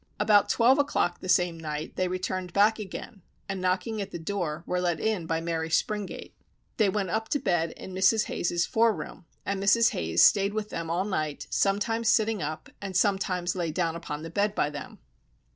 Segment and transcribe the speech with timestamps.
[0.19, 4.63] About twelve o'clock the same night, they returned back again, and knocking at the door
[4.65, 6.31] were let in by Mary Springate.
[6.77, 8.23] They went up to bed in Mrs.
[8.25, 9.91] Hayes's fore room, and Mrs.
[9.91, 14.31] Hayes stayed with them all night, sometimes sitting up, and sometimes lay down upon the
[14.31, 14.97] bed by them.